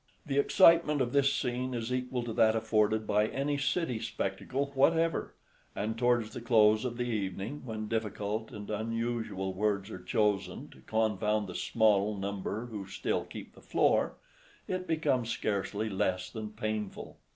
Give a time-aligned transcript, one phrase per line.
[0.25, 5.35] The excitement of this scene is equal to that afforded by any city spectacle whatever;
[5.75, 10.81] and towards the close of the evening, when difficult and unusual words are chosen to
[10.81, 14.15] confound the small number who still keep the floor,
[14.67, 17.19] it becomes scarcely less than painful.